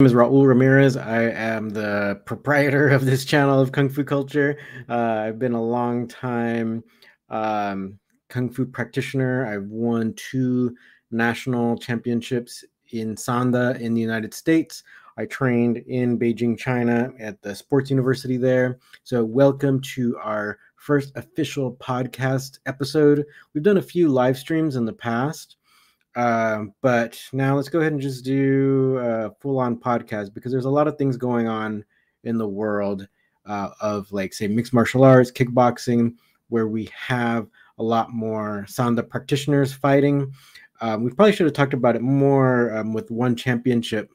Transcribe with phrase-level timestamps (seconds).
[0.00, 0.96] name is Raul Ramirez.
[0.96, 4.58] I am the proprietor of this channel of Kung Fu Culture.
[4.88, 6.82] Uh, I've been a long time
[7.28, 9.46] um, Kung Fu practitioner.
[9.46, 10.74] I've won two
[11.12, 14.82] national championships in Sanda in the United States.
[15.16, 18.80] I trained in Beijing, China at the sports university there.
[19.04, 23.24] So, welcome to our first official podcast episode.
[23.52, 25.54] We've done a few live streams in the past.
[26.16, 30.64] Um, but now let's go ahead and just do a full on podcast because there's
[30.64, 31.84] a lot of things going on
[32.22, 33.06] in the world
[33.46, 36.14] uh, of, like, say, mixed martial arts, kickboxing,
[36.48, 37.48] where we have
[37.78, 40.32] a lot more Sanda practitioners fighting.
[40.80, 44.10] Um, we probably should have talked about it more um, with one championship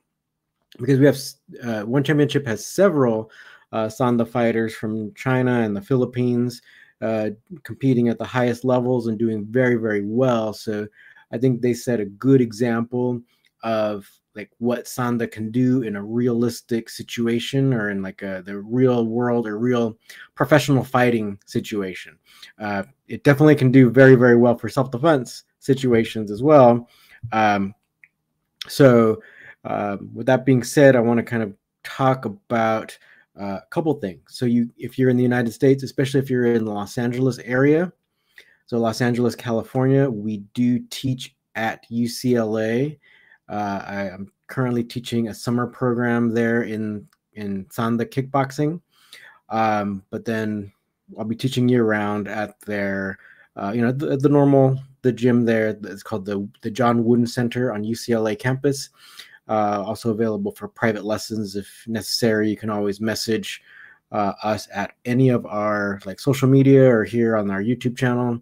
[0.79, 1.19] because we have
[1.63, 3.31] uh, one championship has several
[3.71, 6.61] uh, Sanda fighters from China and the Philippines
[7.01, 7.29] uh,
[7.63, 10.53] competing at the highest levels and doing very, very well.
[10.53, 10.87] So
[11.31, 13.21] I think they set a good example
[13.63, 18.59] of like what Sanda can do in a realistic situation or in like a the
[18.59, 19.97] real world or real
[20.35, 22.17] professional fighting situation.
[22.59, 26.87] Uh, it definitely can do very very well for self defense situations as well.
[27.31, 27.73] Um,
[28.67, 29.21] so
[29.65, 32.97] uh, with that being said, I want to kind of talk about
[33.39, 34.21] uh, a couple things.
[34.29, 37.39] So you if you're in the United States, especially if you're in the Los Angeles
[37.39, 37.91] area,
[38.69, 42.99] so, Los Angeles, California, we do teach at UCLA.
[43.49, 48.79] Uh, I, am currently teaching a summer program there in in Sanda kickboxing,
[49.49, 50.71] um, but then
[51.17, 53.17] I'll be teaching year round at their,
[53.55, 55.69] uh, you know, the, the, normal the gym there.
[55.85, 58.91] It's called the the John Wooden Center on UCLA campus.
[59.47, 62.51] Uh, also available for private lessons if necessary.
[62.51, 63.63] You can always message
[64.11, 68.41] uh, us at any of our like social media or here on our YouTube channel.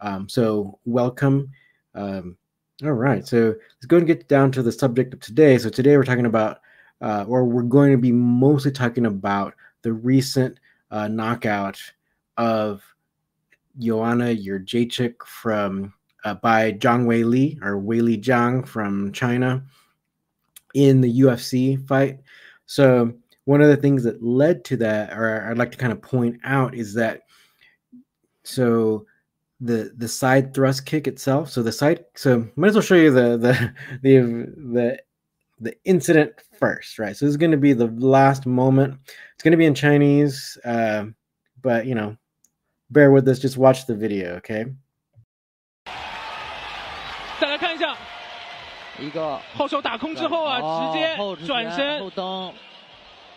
[0.00, 1.50] Um, so welcome.
[1.94, 2.36] Um,
[2.84, 5.58] all right, so let's go and get down to the subject of today.
[5.58, 6.60] So today we're talking about,
[7.00, 10.60] uh, or we're going to be mostly talking about the recent
[10.92, 11.80] uh, knockout
[12.36, 12.82] of
[13.78, 15.92] Joanna Jędrzejczyk from
[16.24, 19.64] uh, by Zhang Weili or Weili Zhang from China
[20.74, 22.20] in the UFC fight.
[22.66, 23.12] So
[23.47, 26.39] one of the things that led to that, or I'd like to kind of point
[26.43, 27.21] out, is that
[28.43, 29.05] so
[29.59, 31.49] the the side thrust kick itself.
[31.49, 32.05] So the side.
[32.15, 34.21] So might as well show you the the the
[34.73, 34.99] the
[35.59, 37.15] the incident first, right?
[37.15, 38.97] So this is going to be the last moment.
[39.33, 41.05] It's going to be in Chinese, uh,
[41.61, 42.17] but you know,
[42.89, 43.39] bear with us.
[43.39, 44.65] Just watch the video, okay?
[47.39, 47.97] 再来看一下，
[48.99, 51.15] 一个后手打空之后啊，直接
[51.45, 52.53] 转身后蹬。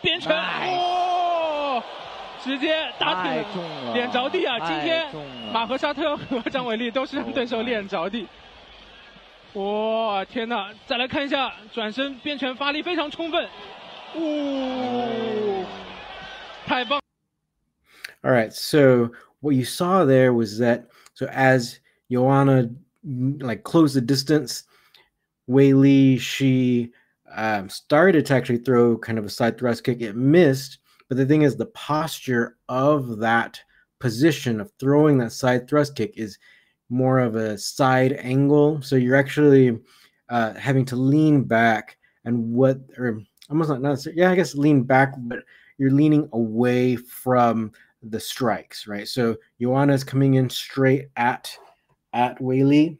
[0.02, 1.82] 边拳，哇！
[2.44, 4.58] 直接打挺，脸着地啊！
[4.58, 5.06] 今天
[5.52, 8.26] 马和沙特和张伟丽都是让对手脸着地。
[9.52, 10.70] 哇，天哪！
[10.86, 13.48] 再来看一下，转身边拳发力非常充分，
[14.16, 15.64] 呜，
[16.66, 17.00] 太棒
[18.22, 21.78] ！All right, so what you saw there was that so as
[22.10, 22.70] Joanna
[23.02, 24.62] like closed the distance,
[25.46, 26.92] Wei Li she
[27.34, 30.00] um, started to actually throw kind of a side thrust kick.
[30.00, 30.78] It missed,
[31.08, 33.60] but the thing is, the posture of that
[33.98, 36.38] position of throwing that side thrust kick is
[36.88, 38.82] more of a side angle.
[38.82, 39.78] So you're actually
[40.28, 43.20] uh, having to lean back and what, or
[43.50, 45.40] almost not, not yeah, I guess lean back, but
[45.78, 47.72] you're leaning away from
[48.02, 49.06] the strikes, right?
[49.06, 51.56] So Joanna is coming in straight at
[52.12, 52.98] at Weili,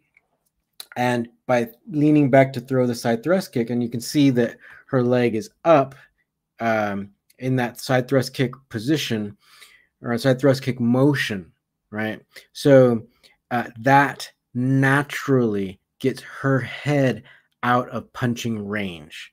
[0.96, 4.56] and by leaning back to throw the side thrust kick, and you can see that
[4.86, 5.94] her leg is up
[6.60, 9.36] um, in that side thrust kick position
[10.02, 11.50] or side thrust kick motion,
[11.90, 12.20] right?
[12.52, 13.02] So
[13.50, 17.22] uh, that naturally gets her head
[17.62, 19.32] out of punching range,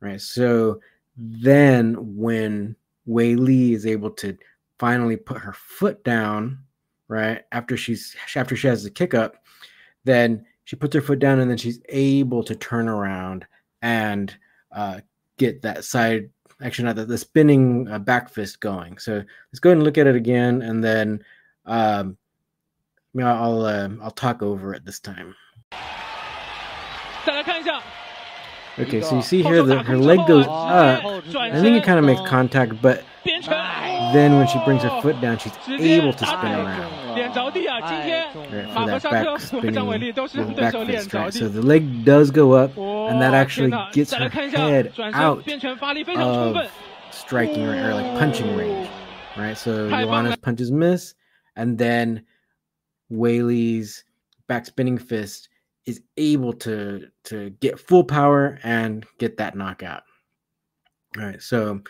[0.00, 0.20] right?
[0.20, 0.80] So
[1.16, 2.76] then when
[3.08, 4.36] Weili is able to
[4.78, 6.58] finally put her foot down,
[7.08, 9.44] right after she's after she has the kick up,
[10.04, 13.44] then she puts her foot down and then she's able to turn around
[13.82, 14.32] and
[14.70, 15.00] uh,
[15.36, 16.30] get that side
[16.62, 18.96] actually not the, the spinning uh, back fist going.
[18.98, 19.14] So
[19.50, 21.24] let's go ahead and look at it again and then
[21.66, 22.16] um,
[23.20, 25.34] I'll uh, I'll talk over it this time.
[28.78, 31.04] Okay, so you see here that her leg goes up.
[31.34, 35.38] I think it kind of makes contact, but then when she brings her foot down,
[35.38, 36.99] she's able to spin around.
[38.34, 39.74] Right, for that back spinning
[40.56, 41.32] back fist, right?
[41.34, 45.44] So the leg does go up, and that actually gets her head out
[46.16, 46.54] of
[47.10, 48.88] striking or, or like punching range,
[49.36, 49.56] right?
[49.58, 51.14] So Joanna's punches miss,
[51.56, 52.24] and then
[53.10, 54.04] Weili's
[54.46, 55.48] back spinning fist
[55.86, 60.02] is able to to get full power and get that knockout.
[61.18, 61.80] All right, so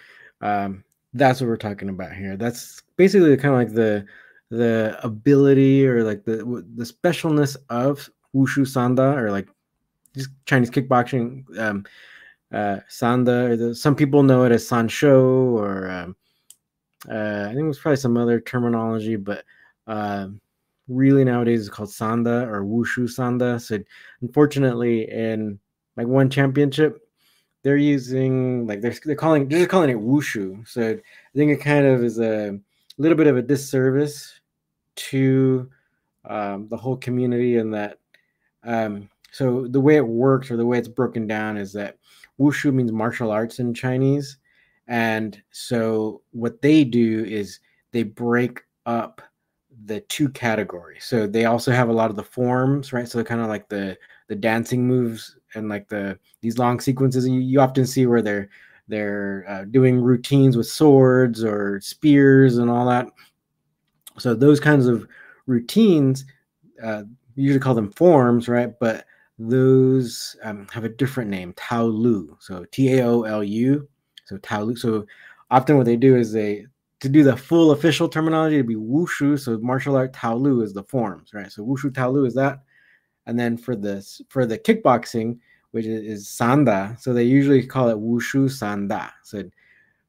[0.40, 2.36] um, that's what we're talking about here.
[2.36, 4.06] That's basically kind of like the
[4.50, 6.38] the ability or like the
[6.76, 9.48] the specialness of wushu sanda or like
[10.14, 11.44] just Chinese kickboxing.
[11.58, 11.84] Um,
[12.52, 16.16] uh, sanda, or the, some people know it as sanshou or um,
[17.08, 19.44] uh, I think it was probably some other terminology, but
[19.86, 20.28] uh,
[20.88, 23.60] really nowadays it's called sanda or wushu sanda.
[23.60, 23.78] So
[24.20, 25.58] unfortunately, in
[25.96, 27.00] like one championship,
[27.62, 30.66] they're using like they're, they're calling they're just calling it wushu.
[30.68, 32.58] So I think it kind of is a
[32.98, 34.39] little bit of a disservice
[35.08, 35.68] to
[36.24, 37.98] um, the whole community and that.
[38.64, 41.98] Um, so the way it works or the way it's broken down is that
[42.38, 44.38] wushu means martial arts in Chinese,
[44.88, 47.60] and so what they do is
[47.92, 49.22] they break up
[49.86, 51.04] the two categories.
[51.04, 53.08] So they also have a lot of the forms, right?
[53.08, 53.96] So kind of like the
[54.28, 58.48] the dancing moves and like the these long sequences you, you often see where they're
[58.88, 63.06] they're uh, doing routines with swords or spears and all that
[64.18, 65.06] so those kinds of
[65.46, 66.24] routines
[66.82, 67.02] uh,
[67.36, 68.78] we usually call them forms right?
[68.78, 69.06] But
[69.38, 73.88] those um, have a different name tao lu so t-a-o-l-u
[74.26, 75.06] so tao lu so
[75.50, 76.66] often what they do is they
[77.00, 79.38] to do the full official terminology to be wushu.
[79.38, 81.50] So martial art tao lu is the forms right?
[81.50, 82.60] So wushu tao lu is that.
[83.26, 85.38] And then for this for the kickboxing
[85.72, 87.00] which is, sanda.
[87.00, 89.10] So they usually call it wushu sanda.
[89.22, 89.44] So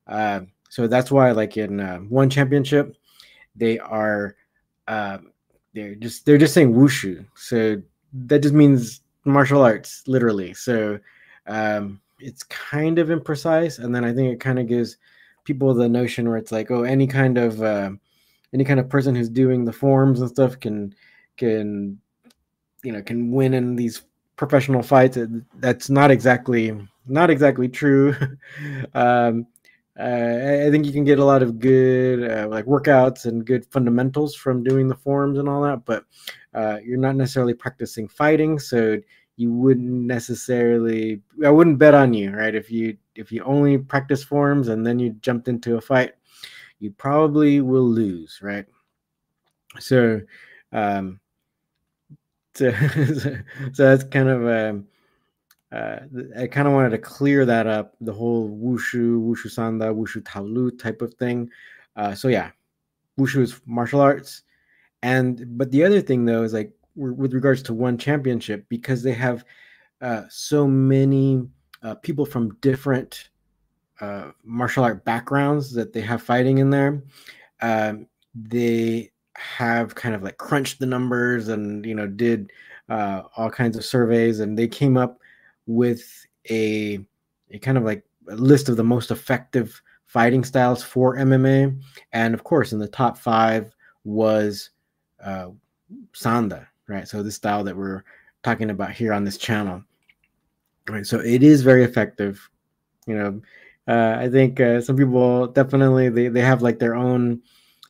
[0.07, 2.95] uh, so that's why like in uh, one championship
[3.61, 4.35] they are
[4.87, 5.19] uh,
[5.73, 7.81] they're just they're just saying wushu so
[8.11, 10.99] that just means martial arts literally so
[11.47, 14.97] um, it's kind of imprecise and then i think it kind of gives
[15.43, 17.91] people the notion where it's like oh any kind of uh,
[18.53, 20.93] any kind of person who's doing the forms and stuff can
[21.37, 21.97] can
[22.83, 24.01] you know can win in these
[24.41, 25.19] professional fights.
[25.59, 26.75] That's not exactly
[27.05, 28.15] not exactly true.
[28.95, 29.45] um,
[29.99, 33.65] uh, I think you can get a lot of good uh, like workouts and good
[33.65, 36.05] fundamentals from doing the forms and all that, but
[36.53, 38.97] uh, you're not necessarily practicing fighting, so
[39.35, 41.21] you wouldn't necessarily.
[41.45, 42.55] I wouldn't bet on you, right?
[42.55, 46.13] If you if you only practice forms and then you jumped into a fight,
[46.79, 48.65] you probably will lose, right?
[49.79, 50.21] So
[50.71, 51.19] um,
[52.55, 53.37] so, so
[53.73, 54.87] that's kind of um,
[55.71, 55.99] uh,
[56.37, 60.77] I kind of wanted to clear that up, the whole wushu, wushu sanda, wushu taolu
[60.77, 61.49] type of thing.
[61.95, 62.51] Uh, so yeah,
[63.19, 64.43] wushu is martial arts,
[65.01, 69.13] and but the other thing though is like with regards to one championship because they
[69.13, 69.45] have
[70.01, 71.41] uh, so many
[71.83, 73.29] uh, people from different
[74.01, 77.01] uh, martial art backgrounds that they have fighting in there.
[77.61, 82.51] Um, they have kind of like crunched the numbers and you know did
[82.89, 85.20] uh, all kinds of surveys and they came up
[85.75, 86.99] with a
[87.51, 91.79] a kind of like a list of the most effective fighting styles for MMA
[92.13, 93.73] and of course in the top five
[94.03, 94.71] was
[95.23, 95.49] uh,
[96.13, 98.03] Sanda right so the style that we're
[98.43, 99.83] talking about here on this channel
[100.89, 102.49] right so it is very effective
[103.07, 103.41] you know
[103.87, 107.41] uh, I think uh, some people definitely they, they have like their own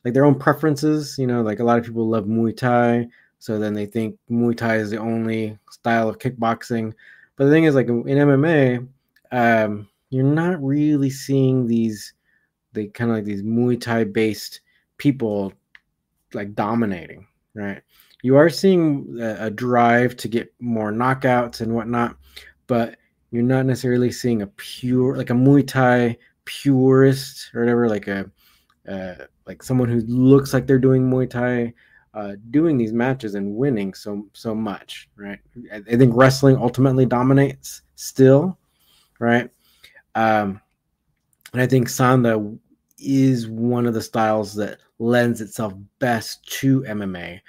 [0.04, 1.18] like their own preferences.
[1.18, 3.08] You know, like a lot of people love Muay Thai,
[3.38, 6.94] so then they think Muay Thai is the only style of kickboxing.
[7.42, 8.86] But the thing is, like in MMA,
[9.32, 12.14] um, you're not really seeing these,
[12.72, 14.60] they kind of like these Muay Thai based
[14.96, 15.52] people
[16.34, 17.82] like dominating, right?
[18.22, 22.16] You are seeing a, a drive to get more knockouts and whatnot,
[22.68, 22.96] but
[23.32, 28.30] you're not necessarily seeing a pure, like a Muay Thai purist or whatever, like a
[28.88, 29.14] uh,
[29.48, 31.74] like someone who looks like they're doing Muay Thai,
[32.14, 35.38] uh, doing these matches and winning so so much, right?
[35.72, 38.58] I, I think wrestling ultimately dominates still,
[39.18, 39.48] right?
[40.14, 40.60] Um,
[41.52, 42.58] and I think Sanda
[42.98, 47.40] is one of the styles that lends itself best to MMA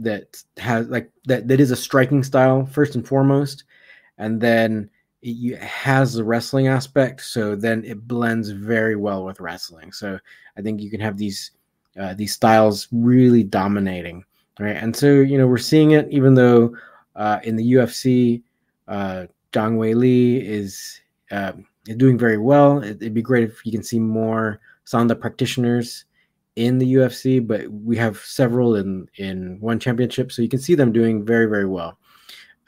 [0.00, 3.64] that has like that that is a striking style first and foremost
[4.18, 4.90] and then
[5.22, 9.92] it has the wrestling aspect, so then it blends very well with wrestling.
[9.92, 10.18] So
[10.56, 11.52] I think you can have these
[11.98, 14.24] uh, these styles really dominating,
[14.58, 14.76] right?
[14.76, 16.74] And so you know we're seeing it, even though
[17.16, 18.42] uh, in the UFC,
[18.88, 21.52] uh, Zhang Weili is uh,
[21.96, 22.82] doing very well.
[22.82, 26.04] It, would be great if you can see more Sanda practitioners
[26.56, 30.74] in the UFC, but we have several in in one championship, so you can see
[30.74, 31.98] them doing very very well.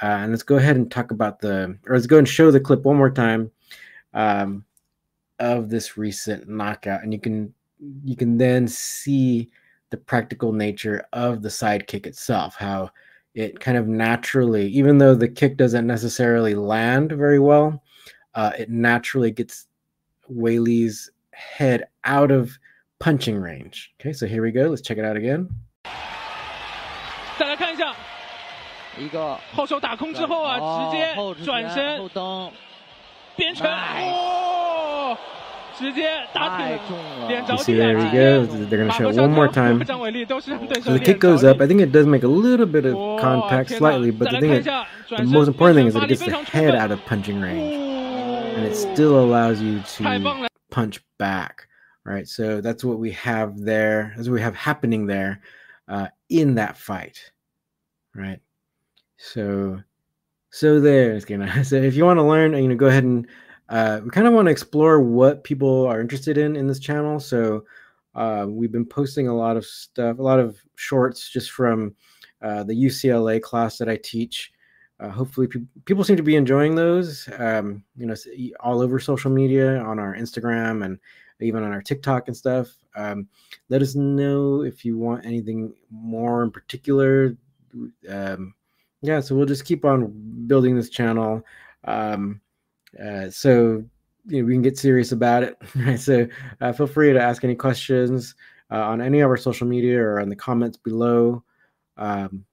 [0.02, 2.60] Uh, and let's go ahead and talk about the, or let's go and show the
[2.60, 3.50] clip one more time
[4.12, 4.64] um,
[5.38, 9.50] of this recent knockout, and you can you can then see
[9.90, 12.90] the practical nature of the side kick itself, how
[13.34, 17.82] it kind of naturally, even though the kick doesn't necessarily land very well,
[18.34, 19.66] uh, it naturally gets
[20.28, 22.56] Weili's head out of
[23.00, 23.92] punching range.
[24.00, 24.68] Okay, so here we go.
[24.68, 25.48] Let's check it out again.
[35.80, 38.46] You see, there we go.
[38.46, 39.84] They're going to show it one more time.
[39.84, 41.60] So the kick goes up.
[41.60, 44.64] I think it does make a little bit of contact slightly, but the, thing is,
[44.64, 47.74] the most important thing is that it gets the head out of punching range.
[47.74, 51.66] And it still allows you to punch back,
[52.04, 52.28] right?
[52.28, 54.12] So that's what we have there.
[54.16, 55.40] That's what we have happening there
[55.88, 57.32] uh, in that fight,
[58.14, 58.40] right?
[59.16, 59.80] So
[60.50, 63.26] so there's gonna so if you want to learn you know go ahead and
[63.68, 67.18] uh, we kind of want to explore what people are interested in in this channel.
[67.18, 67.64] So
[68.14, 71.94] uh, we've been posting a lot of stuff, a lot of shorts just from
[72.42, 74.52] uh, the UCLA class that I teach.
[75.00, 77.28] Uh, hopefully, pe- people seem to be enjoying those.
[77.38, 78.14] Um, you know,
[78.61, 80.99] all over social media, on our Instagram, and
[81.40, 82.68] even on our TikTok and stuff.
[82.94, 83.28] Um,
[83.71, 87.37] let us know if you want anything more in particular.
[88.09, 88.54] Um,
[89.02, 90.12] yeah, so we'll just keep on
[90.47, 91.42] building this channel.
[91.85, 92.40] Um,
[93.02, 93.84] uh, so
[94.26, 95.56] you know, we can get serious about it.
[95.74, 95.98] Right.
[95.98, 96.26] So
[96.60, 98.34] uh, feel free to ask any questions
[98.70, 101.42] uh, on any of our social media or in the comments below.
[101.96, 102.44] Um,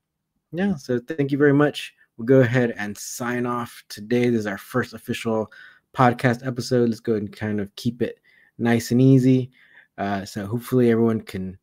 [0.52, 0.76] yeah.
[0.76, 1.94] So thank you very much.
[2.18, 4.30] We'll go ahead and sign off today.
[4.30, 5.52] This is our first official
[5.96, 6.90] podcast episode.
[6.90, 8.20] Let's go and kind of keep it
[8.58, 9.52] nice and easy.
[9.98, 11.58] Uh, so hopefully everyone can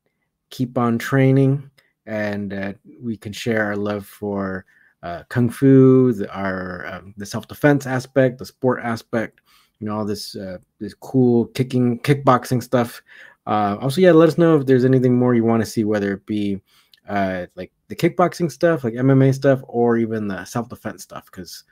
[0.51, 1.71] keep on training
[2.07, 4.65] and uh, we can share our love for
[5.03, 9.41] uh, kung fu, the, our um, the self defense aspect, the sport aspect,
[9.79, 13.03] you know, all this uh, this cool kicking, kickboxing stuff.
[13.47, 16.13] Uh, also, yeah, let us know if there's anything more you want to see, whether
[16.13, 16.61] it be
[17.09, 21.65] uh, like the kickboxing stuff, like MMA stuff, or even the self defense stuff, because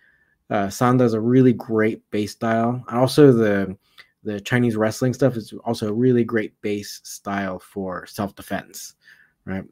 [0.51, 2.85] uh, Sanda is a really great base style.
[2.89, 3.77] And also the
[4.23, 8.95] the Chinese wrestling stuff is also a really great base style for self defense,
[9.45, 9.65] right?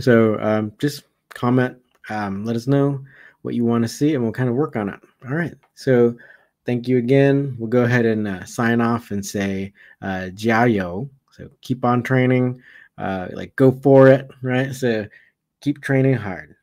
[0.00, 1.76] So um, just comment
[2.08, 3.04] um, let us know
[3.42, 5.00] what you want to see and we'll kind of work on it.
[5.28, 5.54] All right.
[5.74, 6.16] So
[6.64, 7.56] thank you again.
[7.58, 11.08] We'll go ahead and uh, sign off and say uh, jiao.
[11.30, 12.62] So keep on training,
[12.96, 14.74] uh, like go for it, right?
[14.74, 15.06] So
[15.60, 16.56] keep training hard.